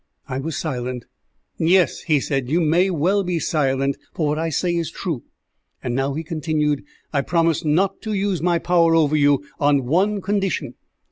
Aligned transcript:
I 0.27 0.39
was 0.39 0.57
silent. 0.57 1.05
"Yes," 1.59 1.99
he 1.99 2.19
said, 2.19 2.49
"you 2.49 2.59
may 2.59 2.89
well 2.89 3.23
be 3.23 3.37
silent, 3.37 3.97
for 4.15 4.25
what 4.29 4.39
I 4.39 4.49
say 4.49 4.75
is 4.75 4.89
true. 4.89 5.21
And 5.83 5.93
now," 5.93 6.15
he 6.15 6.23
continued, 6.23 6.83
"I 7.13 7.21
promise 7.21 7.63
not 7.63 8.01
to 8.01 8.13
use 8.13 8.41
my 8.41 8.57
power 8.57 8.95
over 8.95 9.15
you 9.15 9.43
on 9.59 9.85
one 9.85 10.19
condition." 10.19 10.73